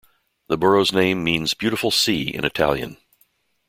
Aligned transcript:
The 0.47 0.57
borough's 0.57 0.91
name 0.91 1.23
means 1.23 1.53
"beautiful 1.53 1.91
sea" 1.91 2.23
in 2.29 2.43
Italian. 2.43 2.97